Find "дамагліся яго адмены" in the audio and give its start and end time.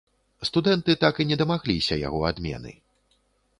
1.43-2.71